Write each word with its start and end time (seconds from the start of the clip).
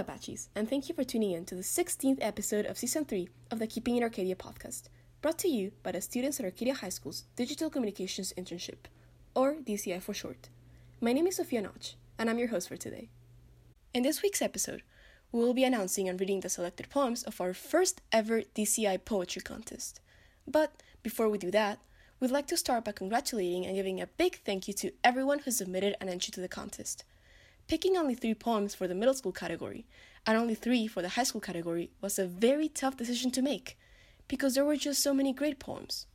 Apaches, 0.00 0.48
and 0.54 0.68
thank 0.68 0.88
you 0.88 0.94
for 0.94 1.04
tuning 1.04 1.32
in 1.32 1.44
to 1.44 1.54
the 1.54 1.60
16th 1.60 2.16
episode 2.22 2.64
of 2.64 2.78
Season 2.78 3.04
3 3.04 3.28
of 3.50 3.58
the 3.58 3.66
Keeping 3.66 3.96
It 3.96 4.02
Arcadia 4.02 4.34
podcast, 4.34 4.88
brought 5.20 5.38
to 5.40 5.48
you 5.48 5.72
by 5.82 5.92
the 5.92 6.00
students 6.00 6.40
at 6.40 6.46
Arcadia 6.46 6.72
High 6.72 6.88
School's 6.88 7.24
Digital 7.36 7.68
Communications 7.68 8.32
Internship, 8.38 8.88
or 9.34 9.56
DCI 9.56 10.00
for 10.00 10.14
short. 10.14 10.48
My 11.02 11.12
name 11.12 11.26
is 11.26 11.36
Sofia 11.36 11.60
Notch, 11.60 11.96
and 12.18 12.30
I'm 12.30 12.38
your 12.38 12.48
host 12.48 12.68
for 12.68 12.78
today. 12.78 13.10
In 13.92 14.02
this 14.02 14.22
week's 14.22 14.40
episode, 14.40 14.82
we 15.32 15.40
will 15.40 15.52
be 15.52 15.64
announcing 15.64 16.08
and 16.08 16.18
reading 16.18 16.40
the 16.40 16.48
selected 16.48 16.88
poems 16.88 17.22
of 17.24 17.38
our 17.38 17.52
first 17.52 18.00
ever 18.10 18.40
DCI 18.40 19.04
poetry 19.04 19.42
contest. 19.42 20.00
But 20.46 20.82
before 21.02 21.28
we 21.28 21.36
do 21.36 21.50
that, 21.50 21.78
we'd 22.18 22.30
like 22.30 22.46
to 22.46 22.56
start 22.56 22.86
by 22.86 22.92
congratulating 22.92 23.66
and 23.66 23.76
giving 23.76 24.00
a 24.00 24.06
big 24.06 24.40
thank 24.46 24.66
you 24.66 24.72
to 24.74 24.92
everyone 25.04 25.40
who 25.40 25.50
submitted 25.50 25.94
an 26.00 26.08
entry 26.08 26.32
to 26.32 26.40
the 26.40 26.48
contest. 26.48 27.04
Picking 27.70 27.96
only 27.96 28.16
three 28.16 28.34
poems 28.34 28.74
for 28.74 28.88
the 28.88 28.96
middle 28.96 29.14
school 29.14 29.30
category 29.30 29.86
and 30.26 30.36
only 30.36 30.56
three 30.56 30.88
for 30.88 31.02
the 31.02 31.10
high 31.10 31.22
school 31.22 31.40
category 31.40 31.92
was 32.00 32.18
a 32.18 32.26
very 32.26 32.68
tough 32.68 32.96
decision 32.96 33.30
to 33.30 33.42
make 33.42 33.78
because 34.26 34.56
there 34.56 34.64
were 34.64 34.74
just 34.74 35.00
so 35.00 35.14
many 35.14 35.32
great 35.32 35.60
poems. 35.60 36.08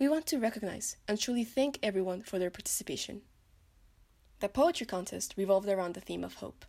We 0.00 0.08
want 0.08 0.26
to 0.26 0.40
recognize 0.40 0.96
and 1.06 1.16
truly 1.16 1.44
thank 1.44 1.78
everyone 1.84 2.22
for 2.22 2.40
their 2.40 2.50
participation. 2.50 3.20
The 4.40 4.48
poetry 4.48 4.86
contest 4.86 5.34
revolved 5.36 5.68
around 5.68 5.94
the 5.94 6.00
theme 6.00 6.24
of 6.24 6.34
hope. 6.34 6.64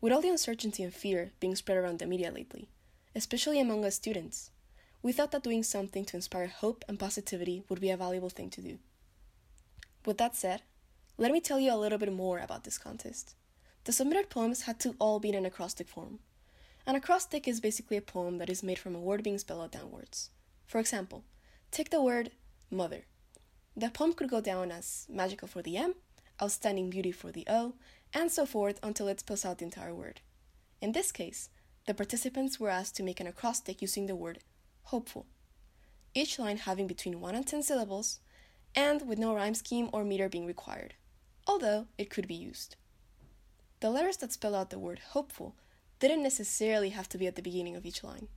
With 0.00 0.12
all 0.12 0.22
the 0.22 0.28
uncertainty 0.28 0.84
and 0.84 0.94
fear 0.94 1.32
being 1.40 1.56
spread 1.56 1.76
around 1.76 1.98
the 1.98 2.06
media 2.06 2.30
lately, 2.30 2.68
especially 3.16 3.58
among 3.58 3.84
us 3.84 3.96
students, 3.96 4.52
we 5.02 5.10
thought 5.10 5.32
that 5.32 5.42
doing 5.42 5.64
something 5.64 6.04
to 6.04 6.16
inspire 6.16 6.46
hope 6.46 6.84
and 6.88 7.00
positivity 7.00 7.64
would 7.68 7.80
be 7.80 7.90
a 7.90 7.96
valuable 7.96 8.30
thing 8.30 8.48
to 8.50 8.62
do. 8.62 8.78
With 10.04 10.18
that 10.18 10.36
said, 10.36 10.62
let 11.18 11.32
me 11.32 11.40
tell 11.40 11.58
you 11.58 11.74
a 11.74 11.82
little 11.82 11.98
bit 11.98 12.12
more 12.12 12.38
about 12.38 12.62
this 12.62 12.78
contest. 12.78 13.34
The 13.86 13.92
submitted 13.92 14.30
poems 14.30 14.62
had 14.62 14.80
to 14.80 14.96
all 14.98 15.20
be 15.20 15.28
in 15.28 15.36
an 15.36 15.46
acrostic 15.46 15.86
form. 15.86 16.18
An 16.88 16.96
acrostic 16.96 17.46
is 17.46 17.60
basically 17.60 17.96
a 17.96 18.02
poem 18.02 18.38
that 18.38 18.50
is 18.50 18.64
made 18.64 18.80
from 18.80 18.96
a 18.96 19.00
word 19.00 19.22
being 19.22 19.38
spelled 19.38 19.62
out 19.62 19.70
downwards. 19.70 20.30
For 20.66 20.80
example, 20.80 21.22
take 21.70 21.90
the 21.90 22.02
word 22.02 22.32
mother. 22.68 23.04
The 23.76 23.90
poem 23.90 24.12
could 24.12 24.28
go 24.28 24.40
down 24.40 24.72
as 24.72 25.06
magical 25.08 25.46
for 25.46 25.62
the 25.62 25.76
M, 25.76 25.94
outstanding 26.42 26.90
beauty 26.90 27.12
for 27.12 27.30
the 27.30 27.46
O, 27.48 27.74
and 28.12 28.28
so 28.32 28.44
forth 28.44 28.80
until 28.82 29.06
it 29.06 29.20
spells 29.20 29.44
out 29.44 29.58
the 29.58 29.64
entire 29.66 29.94
word. 29.94 30.20
In 30.80 30.90
this 30.90 31.12
case, 31.12 31.48
the 31.86 31.94
participants 31.94 32.58
were 32.58 32.70
asked 32.70 32.96
to 32.96 33.04
make 33.04 33.20
an 33.20 33.28
acrostic 33.28 33.80
using 33.80 34.06
the 34.06 34.16
word 34.16 34.40
hopeful, 34.86 35.26
each 36.12 36.40
line 36.40 36.56
having 36.56 36.88
between 36.88 37.20
1 37.20 37.36
and 37.36 37.46
10 37.46 37.62
syllables, 37.62 38.18
and 38.74 39.06
with 39.06 39.20
no 39.20 39.32
rhyme 39.32 39.54
scheme 39.54 39.90
or 39.92 40.02
meter 40.02 40.28
being 40.28 40.44
required, 40.44 40.94
although 41.46 41.86
it 41.96 42.10
could 42.10 42.26
be 42.26 42.34
used. 42.34 42.74
The 43.80 43.90
letters 43.90 44.16
that 44.18 44.32
spell 44.32 44.54
out 44.54 44.70
the 44.70 44.78
word 44.78 45.00
hopeful 45.10 45.54
didn't 45.98 46.22
necessarily 46.22 46.90
have 46.90 47.08
to 47.10 47.18
be 47.18 47.26
at 47.26 47.36
the 47.36 47.42
beginning 47.42 47.76
of 47.76 47.84
each 47.84 48.02
line. 48.02 48.28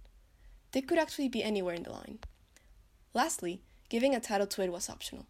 They 0.72 0.82
could 0.82 1.00
actually 1.00 1.30
be 1.30 1.44
anywhere 1.44 1.76
in 1.76 1.84
the 1.84 1.92
line. 1.92 2.20
Lastly, 3.14 3.62
giving 3.90 4.14
a 4.14 4.20
title 4.20 4.48
to 4.48 4.62
it 4.62 4.72
was 4.72 4.90
optional. 4.90 5.26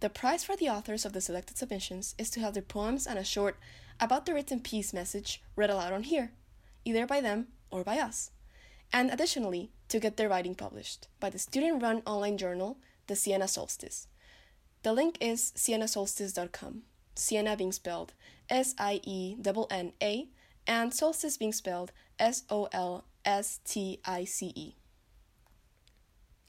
The 0.00 0.08
prize 0.08 0.44
for 0.44 0.56
the 0.56 0.68
authors 0.68 1.04
of 1.04 1.12
the 1.12 1.20
selected 1.20 1.58
submissions 1.58 2.14
is 2.18 2.30
to 2.30 2.40
have 2.40 2.54
their 2.54 2.62
poems 2.62 3.06
and 3.06 3.18
a 3.18 3.24
short 3.24 3.58
about 4.00 4.26
the 4.26 4.34
written 4.34 4.60
piece 4.60 4.92
message 4.92 5.42
read 5.56 5.70
aloud 5.70 5.92
on 5.92 6.04
here, 6.04 6.32
either 6.84 7.06
by 7.06 7.20
them 7.20 7.48
or 7.70 7.82
by 7.84 7.98
us, 7.98 8.30
and 8.92 9.10
additionally, 9.10 9.70
to 9.88 10.00
get 10.00 10.16
their 10.16 10.28
writing 10.28 10.54
published 10.54 11.08
by 11.20 11.30
the 11.30 11.38
student 11.38 11.82
run 11.82 12.02
online 12.06 12.38
journal, 12.38 12.78
The 13.06 13.16
Sienna 13.16 13.48
Solstice. 13.48 14.06
The 14.82 14.92
link 14.92 15.18
is 15.20 15.52
siennasolstice.com. 15.56 16.82
Sienna 17.18 17.56
being 17.56 17.72
spelled 17.72 18.14
S 18.48 18.74
I 18.78 19.00
E 19.02 19.36
N 19.44 19.66
N 19.70 19.92
A, 20.00 20.28
and 20.66 20.94
solstice 20.94 21.36
being 21.36 21.52
spelled 21.52 21.90
S 22.18 22.44
O 22.48 22.68
L 22.72 23.04
S 23.24 23.60
T 23.64 24.00
I 24.04 24.24
C 24.24 24.52
E. 24.54 24.76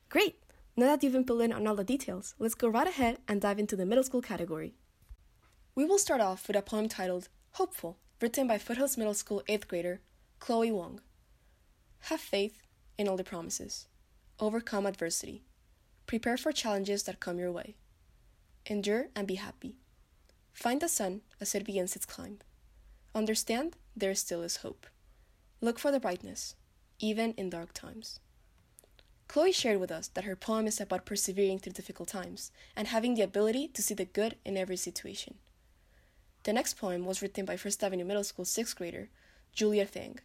Great! 0.09 0.41
Now 0.77 0.87
that 0.87 1.03
you've 1.03 1.13
been 1.13 1.25
filled 1.25 1.41
in 1.41 1.51
on 1.51 1.67
all 1.67 1.75
the 1.75 1.83
details, 1.83 2.35
let's 2.39 2.53
go 2.53 2.69
right 2.69 2.87
ahead 2.87 3.17
and 3.27 3.41
dive 3.41 3.59
into 3.59 3.75
the 3.75 3.85
middle 3.85 4.03
school 4.03 4.21
category. 4.21 4.75
We 5.75 5.85
will 5.85 5.97
start 5.97 6.21
off 6.21 6.47
with 6.47 6.55
a 6.55 6.61
poem 6.61 6.87
titled 6.87 7.29
Hopeful, 7.53 7.97
written 8.21 8.47
by 8.47 8.59
Foothills 8.59 8.97
Middle 8.97 9.13
School 9.13 9.43
8th 9.49 9.67
grader 9.67 10.01
Chloe 10.39 10.71
Wong. 10.71 11.01
Have 12.01 12.21
faith 12.21 12.61
in 12.97 13.07
all 13.07 13.17
the 13.17 13.23
promises. 13.23 13.87
Overcome 14.39 14.85
adversity. 14.85 15.43
Prepare 16.05 16.37
for 16.37 16.51
challenges 16.51 17.03
that 17.03 17.19
come 17.19 17.39
your 17.39 17.51
way. 17.51 17.75
Endure 18.67 19.07
and 19.15 19.27
be 19.27 19.35
happy. 19.35 19.75
Find 20.59 20.81
the 20.81 20.89
sun 20.89 21.21
as 21.39 21.55
it 21.55 21.63
begins 21.63 21.95
its 21.95 22.05
climb. 22.05 22.39
Understand 23.15 23.77
there 23.95 24.13
still 24.13 24.41
is 24.41 24.57
hope. 24.57 24.87
Look 25.61 25.79
for 25.79 25.89
the 25.89 26.01
brightness, 26.01 26.55
even 26.99 27.31
in 27.37 27.49
dark 27.49 27.71
times. 27.71 28.19
Chloe 29.29 29.53
shared 29.53 29.79
with 29.79 29.89
us 29.89 30.09
that 30.09 30.25
her 30.25 30.35
poem 30.35 30.67
is 30.67 30.81
about 30.81 31.05
persevering 31.05 31.59
through 31.59 31.71
difficult 31.71 32.09
times 32.09 32.51
and 32.75 32.89
having 32.89 33.15
the 33.15 33.21
ability 33.21 33.69
to 33.69 33.81
see 33.81 33.93
the 33.93 34.03
good 34.03 34.35
in 34.43 34.57
every 34.57 34.75
situation. 34.75 35.35
The 36.43 36.51
next 36.51 36.73
poem 36.73 37.05
was 37.05 37.21
written 37.21 37.45
by 37.45 37.55
First 37.55 37.81
Avenue 37.81 38.03
Middle 38.03 38.25
School 38.25 38.43
sixth 38.43 38.75
grader 38.75 39.07
Julia 39.53 39.85
Thang. 39.85 40.19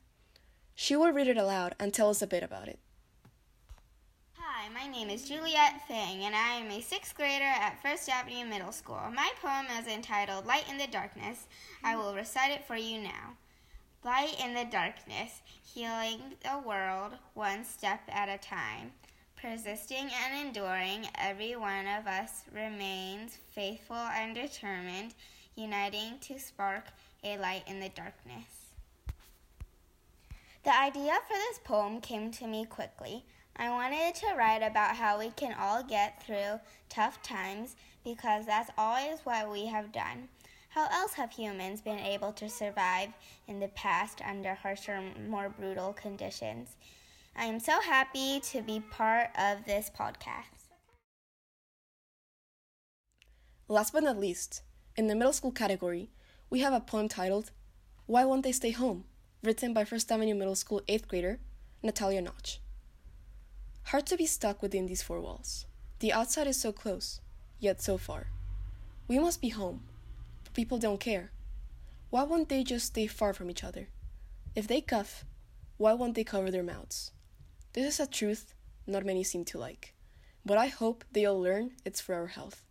She 0.74 0.96
will 0.96 1.12
read 1.12 1.28
it 1.28 1.36
aloud 1.36 1.76
and 1.78 1.94
tell 1.94 2.10
us 2.10 2.22
a 2.22 2.26
bit 2.26 2.42
about 2.42 2.66
it. 2.66 2.80
Hi, 4.64 4.70
my 4.72 4.90
name 4.90 5.10
is 5.10 5.28
Juliet 5.28 5.86
Fang, 5.86 6.24
and 6.24 6.34
I 6.34 6.52
am 6.52 6.70
a 6.70 6.80
sixth 6.80 7.14
grader 7.14 7.44
at 7.44 7.82
First 7.82 8.08
Avenue 8.08 8.46
Middle 8.46 8.72
School. 8.72 8.98
My 9.14 9.30
poem 9.42 9.66
is 9.78 9.86
entitled 9.86 10.46
Light 10.46 10.64
in 10.70 10.78
the 10.78 10.86
Darkness. 10.86 11.46
I 11.82 11.92
mm-hmm. 11.92 12.00
will 12.00 12.14
recite 12.14 12.50
it 12.50 12.64
for 12.66 12.74
you 12.74 13.02
now. 13.02 13.36
Light 14.04 14.40
in 14.42 14.54
the 14.54 14.64
darkness, 14.64 15.42
healing 15.62 16.18
the 16.42 16.66
world 16.66 17.12
one 17.34 17.62
step 17.62 18.00
at 18.08 18.30
a 18.30 18.38
time. 18.38 18.92
Persisting 19.36 20.08
and 20.24 20.46
enduring, 20.46 21.08
every 21.16 21.56
one 21.56 21.86
of 21.86 22.06
us 22.06 22.44
remains 22.54 23.36
faithful 23.50 23.96
and 23.96 24.34
determined, 24.34 25.12
uniting 25.56 26.18
to 26.22 26.38
spark 26.38 26.84
a 27.22 27.36
light 27.36 27.64
in 27.66 27.80
the 27.80 27.90
darkness. 27.90 28.70
The 30.64 30.74
idea 30.74 31.18
for 31.28 31.34
this 31.34 31.60
poem 31.64 32.00
came 32.00 32.30
to 32.30 32.46
me 32.46 32.64
quickly. 32.64 33.26
I 33.56 33.70
wanted 33.70 34.16
to 34.16 34.34
write 34.36 34.62
about 34.62 34.96
how 34.96 35.18
we 35.18 35.30
can 35.30 35.54
all 35.58 35.82
get 35.82 36.22
through 36.24 36.58
tough 36.88 37.22
times 37.22 37.76
because 38.04 38.46
that's 38.46 38.70
always 38.76 39.20
what 39.24 39.50
we 39.50 39.66
have 39.66 39.92
done. 39.92 40.28
How 40.70 40.88
else 40.90 41.12
have 41.14 41.30
humans 41.30 41.80
been 41.80 42.00
able 42.00 42.32
to 42.32 42.48
survive 42.48 43.10
in 43.46 43.60
the 43.60 43.68
past 43.68 44.20
under 44.28 44.54
harsher, 44.54 45.00
more 45.28 45.48
brutal 45.48 45.92
conditions? 45.92 46.74
I 47.36 47.44
am 47.44 47.60
so 47.60 47.80
happy 47.80 48.40
to 48.40 48.60
be 48.60 48.80
part 48.80 49.30
of 49.38 49.64
this 49.64 49.88
podcast. 49.96 50.54
Last 53.68 53.92
but 53.92 54.02
not 54.02 54.18
least, 54.18 54.62
in 54.96 55.06
the 55.06 55.14
middle 55.14 55.32
school 55.32 55.52
category, 55.52 56.10
we 56.50 56.60
have 56.60 56.72
a 56.72 56.80
poem 56.80 57.08
titled 57.08 57.52
Why 58.06 58.24
Won't 58.24 58.42
They 58.42 58.52
Stay 58.52 58.72
Home? 58.72 59.04
written 59.44 59.72
by 59.72 59.84
First 59.84 60.10
Avenue 60.10 60.34
Middle 60.34 60.56
School 60.56 60.80
8th 60.88 61.06
grader 61.06 61.38
Natalia 61.82 62.20
Notch. 62.20 62.60
Hard 63.88 64.06
to 64.06 64.16
be 64.16 64.26
stuck 64.26 64.62
within 64.62 64.86
these 64.86 65.02
four 65.02 65.20
walls. 65.20 65.66
The 66.00 66.12
outside 66.12 66.46
is 66.46 66.60
so 66.60 66.72
close, 66.72 67.20
yet 67.60 67.82
so 67.82 67.98
far. 67.98 68.28
We 69.08 69.18
must 69.18 69.40
be 69.40 69.50
home, 69.50 69.82
but 70.42 70.54
people 70.54 70.78
don't 70.78 71.00
care. 71.00 71.30
Why 72.10 72.22
won't 72.22 72.48
they 72.48 72.64
just 72.64 72.86
stay 72.86 73.06
far 73.06 73.34
from 73.34 73.50
each 73.50 73.62
other? 73.62 73.88
If 74.54 74.66
they 74.66 74.80
cough, 74.80 75.24
why 75.76 75.92
won't 75.92 76.14
they 76.14 76.24
cover 76.24 76.50
their 76.50 76.62
mouths? 76.62 77.12
This 77.72 77.94
is 77.94 78.00
a 78.00 78.10
truth 78.10 78.54
not 78.86 79.04
many 79.04 79.24
seem 79.24 79.44
to 79.46 79.58
like, 79.58 79.94
but 80.44 80.58
I 80.58 80.68
hope 80.68 81.04
they 81.12 81.24
all 81.24 81.40
learn 81.40 81.72
it's 81.84 82.00
for 82.00 82.14
our 82.14 82.28
health. 82.28 82.64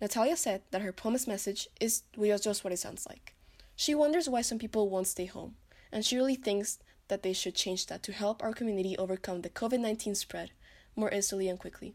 Natalia 0.00 0.36
said 0.36 0.62
that 0.70 0.82
her 0.82 0.92
poem's 0.92 1.26
message 1.26 1.68
is 1.80 2.02
just 2.42 2.64
what 2.64 2.72
it 2.72 2.78
sounds 2.78 3.06
like. 3.06 3.34
She 3.76 3.94
wonders 3.94 4.28
why 4.28 4.42
some 4.42 4.58
people 4.58 4.88
won't 4.88 5.06
stay 5.06 5.26
home, 5.26 5.56
and 5.92 6.04
she 6.04 6.16
really 6.16 6.36
thinks 6.36 6.78
that 7.10 7.22
they 7.22 7.32
should 7.32 7.54
change 7.54 7.86
that 7.86 8.02
to 8.04 8.12
help 8.12 8.42
our 8.42 8.54
community 8.54 8.96
overcome 8.96 9.42
the 9.42 9.50
COVID 9.50 9.80
19 9.80 10.14
spread 10.14 10.52
more 10.96 11.12
easily 11.12 11.48
and 11.48 11.58
quickly. 11.58 11.94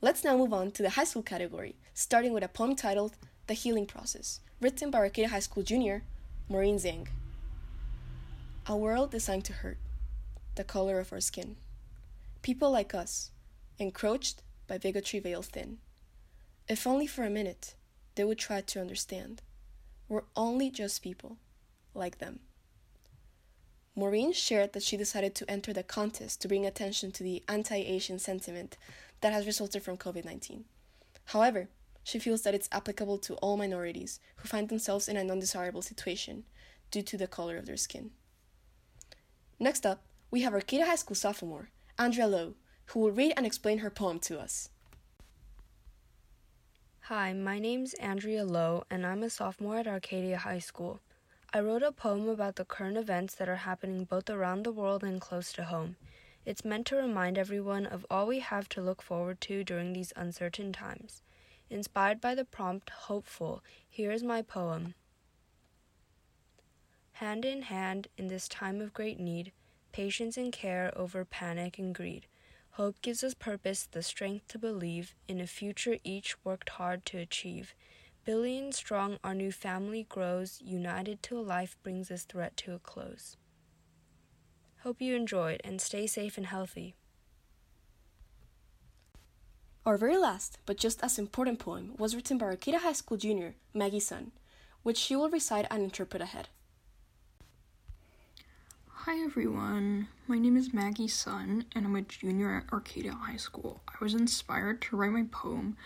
Let's 0.00 0.22
now 0.22 0.36
move 0.36 0.52
on 0.52 0.70
to 0.72 0.82
the 0.82 0.90
high 0.90 1.04
school 1.04 1.22
category, 1.22 1.74
starting 1.92 2.32
with 2.32 2.44
a 2.44 2.48
poem 2.48 2.76
titled 2.76 3.16
The 3.48 3.54
Healing 3.54 3.86
Process, 3.86 4.40
written 4.60 4.90
by 4.90 4.98
Arcadia 4.98 5.30
High 5.30 5.40
School 5.40 5.64
junior 5.64 6.04
Maureen 6.48 6.76
Zhang. 6.76 7.08
A 8.66 8.76
world 8.76 9.10
designed 9.10 9.46
to 9.46 9.54
hurt, 9.54 9.78
the 10.54 10.62
color 10.62 11.00
of 11.00 11.12
our 11.12 11.20
skin. 11.20 11.56
People 12.42 12.70
like 12.70 12.94
us, 12.94 13.30
encroached 13.78 14.42
by 14.68 14.78
bigotry 14.78 15.20
veiled 15.20 15.46
thin. 15.46 15.78
If 16.68 16.86
only 16.86 17.06
for 17.06 17.24
a 17.24 17.30
minute, 17.30 17.74
they 18.14 18.24
would 18.24 18.38
try 18.38 18.60
to 18.60 18.80
understand. 18.80 19.40
We're 20.08 20.24
only 20.36 20.70
just 20.70 21.02
people, 21.02 21.38
like 21.94 22.18
them. 22.18 22.40
Maureen 23.98 24.32
shared 24.32 24.74
that 24.74 24.84
she 24.84 24.96
decided 24.96 25.34
to 25.34 25.50
enter 25.50 25.72
the 25.72 25.82
contest 25.82 26.40
to 26.40 26.46
bring 26.46 26.64
attention 26.64 27.10
to 27.10 27.24
the 27.24 27.42
anti 27.48 27.74
Asian 27.74 28.20
sentiment 28.20 28.78
that 29.22 29.32
has 29.32 29.44
resulted 29.44 29.82
from 29.82 29.96
COVID 29.96 30.24
19. 30.24 30.66
However, 31.24 31.68
she 32.04 32.20
feels 32.20 32.42
that 32.42 32.54
it's 32.54 32.68
applicable 32.70 33.18
to 33.18 33.34
all 33.34 33.56
minorities 33.56 34.20
who 34.36 34.46
find 34.46 34.68
themselves 34.68 35.08
in 35.08 35.16
an 35.16 35.32
undesirable 35.32 35.82
situation 35.82 36.44
due 36.92 37.02
to 37.02 37.16
the 37.16 37.26
color 37.26 37.56
of 37.56 37.66
their 37.66 37.76
skin. 37.76 38.12
Next 39.58 39.84
up, 39.84 40.04
we 40.30 40.42
have 40.42 40.52
our 40.52 40.60
Arcadia 40.60 40.86
High 40.86 40.94
School 40.94 41.16
sophomore, 41.16 41.70
Andrea 41.98 42.28
Lowe, 42.28 42.54
who 42.86 43.00
will 43.00 43.10
read 43.10 43.32
and 43.36 43.44
explain 43.44 43.78
her 43.78 43.90
poem 43.90 44.20
to 44.20 44.38
us. 44.38 44.68
Hi, 47.00 47.32
my 47.32 47.58
name's 47.58 47.94
Andrea 47.94 48.44
Lowe, 48.44 48.84
and 48.88 49.04
I'm 49.04 49.24
a 49.24 49.30
sophomore 49.30 49.78
at 49.78 49.88
Arcadia 49.88 50.38
High 50.38 50.60
School. 50.60 51.00
I 51.50 51.60
wrote 51.60 51.82
a 51.82 51.92
poem 51.92 52.28
about 52.28 52.56
the 52.56 52.66
current 52.66 52.98
events 52.98 53.34
that 53.36 53.48
are 53.48 53.56
happening 53.56 54.04
both 54.04 54.28
around 54.28 54.64
the 54.64 54.72
world 54.72 55.02
and 55.02 55.18
close 55.18 55.50
to 55.54 55.64
home. 55.64 55.96
It's 56.44 56.62
meant 56.62 56.86
to 56.88 56.96
remind 56.96 57.38
everyone 57.38 57.86
of 57.86 58.04
all 58.10 58.26
we 58.26 58.40
have 58.40 58.68
to 58.70 58.82
look 58.82 59.00
forward 59.00 59.40
to 59.42 59.64
during 59.64 59.94
these 59.94 60.12
uncertain 60.14 60.74
times. 60.74 61.22
Inspired 61.70 62.20
by 62.20 62.34
the 62.34 62.44
prompt 62.44 62.90
Hopeful, 62.90 63.62
here 63.88 64.10
is 64.10 64.22
my 64.22 64.42
poem. 64.42 64.94
Hand 67.12 67.46
in 67.46 67.62
hand 67.62 68.08
in 68.18 68.28
this 68.28 68.46
time 68.46 68.82
of 68.82 68.92
great 68.92 69.18
need, 69.18 69.52
patience 69.90 70.36
and 70.36 70.52
care 70.52 70.92
over 70.94 71.24
panic 71.24 71.78
and 71.78 71.94
greed. 71.94 72.26
Hope 72.72 73.00
gives 73.00 73.24
us 73.24 73.32
purpose, 73.32 73.88
the 73.90 74.02
strength 74.02 74.48
to 74.48 74.58
believe 74.58 75.14
in 75.26 75.40
a 75.40 75.46
future 75.46 75.96
each 76.04 76.36
worked 76.44 76.68
hard 76.68 77.06
to 77.06 77.16
achieve. 77.16 77.74
Billion 78.28 78.72
strong, 78.72 79.16
our 79.24 79.34
new 79.34 79.50
family 79.50 80.04
grows, 80.06 80.60
united 80.62 81.22
to 81.22 81.38
a 81.38 81.40
life 81.40 81.78
brings 81.82 82.08
this 82.08 82.24
threat 82.24 82.58
to 82.58 82.74
a 82.74 82.78
close. 82.78 83.38
Hope 84.82 85.00
you 85.00 85.16
enjoyed 85.16 85.62
and 85.64 85.80
stay 85.80 86.06
safe 86.06 86.36
and 86.36 86.44
healthy. 86.44 86.94
Our 89.86 89.96
very 89.96 90.18
last, 90.18 90.58
but 90.66 90.76
just 90.76 91.02
as 91.02 91.18
important 91.18 91.58
poem 91.58 91.94
was 91.96 92.14
written 92.14 92.36
by 92.36 92.44
Arcadia 92.44 92.80
High 92.80 92.92
School 92.92 93.16
junior 93.16 93.54
Maggie 93.72 93.98
Sun, 93.98 94.32
which 94.82 94.98
she 94.98 95.16
will 95.16 95.30
recite 95.30 95.66
and 95.70 95.82
interpret 95.82 96.20
ahead. 96.20 96.48
Hi 98.88 99.24
everyone, 99.24 100.08
my 100.26 100.38
name 100.38 100.58
is 100.58 100.74
Maggie 100.74 101.08
Sun 101.08 101.64
and 101.74 101.86
I'm 101.86 101.96
a 101.96 102.02
junior 102.02 102.56
at 102.56 102.70
Arcadia 102.74 103.12
High 103.12 103.36
School. 103.36 103.80
I 103.88 104.04
was 104.04 104.12
inspired 104.12 104.82
to 104.82 104.96
write 104.96 105.12
my 105.12 105.24
poem 105.32 105.78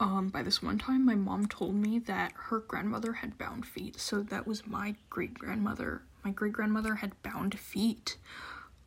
um, 0.00 0.28
by 0.28 0.42
this 0.42 0.62
one 0.62 0.78
time 0.78 1.04
my 1.04 1.14
mom 1.14 1.46
told 1.46 1.74
me 1.74 1.98
that 2.00 2.32
her 2.34 2.60
grandmother 2.60 3.14
had 3.14 3.38
bound 3.38 3.66
feet, 3.66 3.98
so 3.98 4.22
that 4.22 4.46
was 4.46 4.66
my 4.66 4.94
great 5.10 5.34
grandmother. 5.34 6.02
My 6.24 6.30
great 6.30 6.52
grandmother 6.52 6.96
had 6.96 7.20
bound 7.22 7.58
feet. 7.58 8.16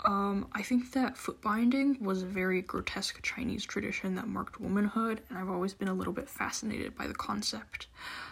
Um, 0.03 0.47
I 0.53 0.63
think 0.63 0.93
that 0.93 1.15
foot 1.15 1.41
binding 1.41 1.97
was 2.03 2.23
a 2.23 2.25
very 2.25 2.61
grotesque 2.61 3.21
Chinese 3.21 3.63
tradition 3.65 4.15
that 4.15 4.27
marked 4.27 4.59
womanhood, 4.59 5.21
and 5.29 5.37
I've 5.37 5.49
always 5.49 5.75
been 5.75 5.89
a 5.89 5.93
little 5.93 6.13
bit 6.13 6.27
fascinated 6.27 6.97
by 6.97 7.05
the 7.05 7.13
concept. 7.13 7.87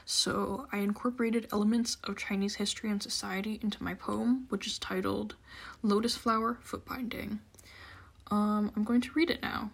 So 0.05 0.67
I 0.71 0.77
incorporated 0.77 1.47
elements 1.51 1.97
of 2.05 2.17
Chinese 2.17 2.55
history 2.55 2.89
and 2.89 3.03
society 3.03 3.59
into 3.61 3.83
my 3.83 3.93
poem, 3.93 4.47
which 4.49 4.65
is 4.65 4.79
titled 4.79 5.35
Lotus 5.83 6.15
Flower 6.15 6.57
Foot 6.61 6.85
Binding. 6.85 7.39
Um, 8.31 8.71
I'm 8.75 8.83
going 8.83 9.01
to 9.01 9.13
read 9.13 9.29
it 9.29 9.41
now. 9.41 9.69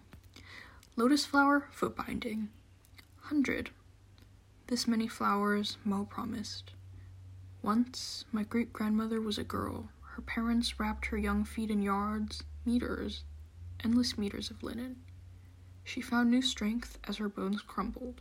Lotus 0.96 1.24
Flower 1.24 1.68
Foot 1.70 1.96
Binding. 1.96 2.48
Hundred. 3.26 3.70
This 4.68 4.86
many 4.86 5.08
flowers 5.08 5.78
Mo 5.84 6.04
promised. 6.04 6.74
Once 7.60 8.24
my 8.30 8.44
great 8.44 8.72
grandmother 8.72 9.20
was 9.20 9.36
a 9.36 9.42
girl 9.42 9.88
her 10.14 10.22
parents 10.22 10.78
wrapped 10.78 11.06
her 11.06 11.18
young 11.18 11.44
feet 11.44 11.68
in 11.68 11.82
yards, 11.82 12.44
meters, 12.64 13.24
endless 13.82 14.16
meters 14.16 14.48
of 14.48 14.62
linen. 14.62 14.94
She 15.82 16.00
found 16.00 16.30
new 16.30 16.40
strength 16.40 17.00
as 17.08 17.16
her 17.16 17.28
bones 17.28 17.62
crumbled. 17.62 18.20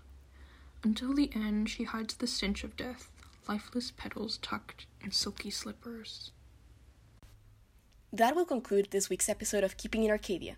Until 0.84 1.14
the 1.14 1.30
end, 1.36 1.70
she 1.70 1.84
hides 1.84 2.16
the 2.16 2.26
stench 2.26 2.64
of 2.64 2.76
death, 2.76 3.12
lifeless 3.48 3.92
petals 3.96 4.40
tucked 4.42 4.88
in 5.02 5.12
silky 5.12 5.52
slippers. 5.52 6.32
That 8.12 8.36
will 8.36 8.46
conclude 8.46 8.88
this 8.90 9.08
week's 9.08 9.30
episode 9.30 9.64
of 9.64 9.78
Keeping 9.78 10.04
It 10.04 10.10
Arcadia. 10.10 10.58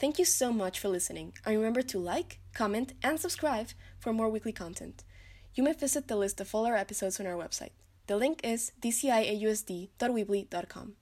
Thank 0.00 0.18
you 0.18 0.24
so 0.24 0.50
much 0.50 0.80
for 0.80 0.88
listening, 0.88 1.34
and 1.44 1.54
remember 1.54 1.82
to 1.82 1.98
like, 1.98 2.40
comment, 2.54 2.94
and 3.02 3.20
subscribe 3.20 3.68
for 3.98 4.14
more 4.14 4.30
weekly 4.30 4.52
content. 4.52 5.04
You 5.54 5.62
may 5.62 5.74
visit 5.74 6.08
the 6.08 6.16
list 6.16 6.40
of 6.40 6.54
all 6.54 6.64
our 6.64 6.74
episodes 6.74 7.20
on 7.20 7.26
our 7.26 7.36
website. 7.36 7.72
The 8.06 8.16
link 8.16 8.40
is 8.42 8.72
dciausd.weebly.com. 8.80 10.94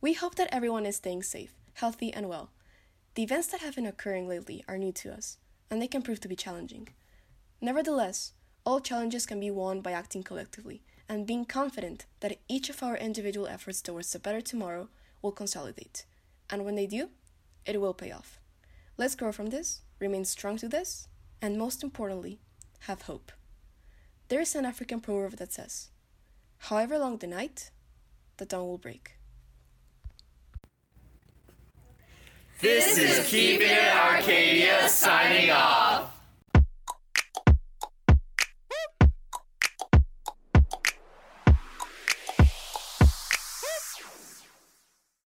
We 0.00 0.14
hope 0.14 0.34
that 0.34 0.48
everyone 0.50 0.86
is 0.86 0.96
staying 0.96 1.22
safe, 1.22 1.54
healthy, 1.74 2.12
and 2.12 2.28
well. 2.28 2.50
The 3.14 3.22
events 3.22 3.46
that 3.48 3.60
have 3.60 3.76
been 3.76 3.86
occurring 3.86 4.26
lately 4.26 4.64
are 4.66 4.76
new 4.76 4.90
to 4.90 5.12
us, 5.12 5.38
and 5.70 5.80
they 5.80 5.86
can 5.86 6.02
prove 6.02 6.18
to 6.22 6.28
be 6.28 6.34
challenging. 6.34 6.88
Nevertheless, 7.60 8.32
all 8.66 8.80
challenges 8.80 9.24
can 9.24 9.38
be 9.38 9.52
won 9.52 9.82
by 9.82 9.92
acting 9.92 10.24
collectively 10.24 10.82
and 11.08 11.28
being 11.28 11.44
confident 11.44 12.06
that 12.18 12.40
each 12.48 12.68
of 12.68 12.82
our 12.82 12.96
individual 12.96 13.46
efforts 13.46 13.80
towards 13.80 14.12
a 14.16 14.18
better 14.18 14.40
tomorrow 14.40 14.88
will 15.22 15.30
consolidate. 15.30 16.06
And 16.50 16.64
when 16.64 16.74
they 16.74 16.88
do, 16.88 17.10
it 17.66 17.80
will 17.80 17.94
pay 17.94 18.12
off. 18.12 18.40
Let's 18.96 19.14
grow 19.14 19.32
from 19.32 19.46
this, 19.46 19.82
remain 19.98 20.24
strong 20.24 20.56
to 20.58 20.68
this, 20.68 21.08
and 21.42 21.58
most 21.58 21.82
importantly, 21.82 22.40
have 22.80 23.02
hope. 23.02 23.32
There 24.28 24.40
is 24.40 24.54
an 24.54 24.64
African 24.64 25.00
proverb 25.00 25.36
that 25.36 25.52
says, 25.52 25.90
However 26.58 26.98
long 26.98 27.18
the 27.18 27.26
night, 27.26 27.70
the 28.36 28.46
dawn 28.46 28.66
will 28.66 28.78
break. 28.78 29.18
This 32.60 32.96
is 32.96 33.28
Keeping 33.28 33.68
It 33.68 33.94
Arcadia 33.94 34.88